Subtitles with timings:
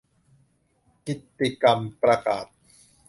[1.07, 2.45] กิตติกรรมประกาศ